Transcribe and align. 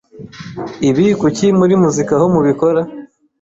ibi 0.89 1.05
kuki 1.21 1.45
muri 1.59 1.73
muzika 1.83 2.13
ho 2.21 2.25
mubikora 2.33 2.81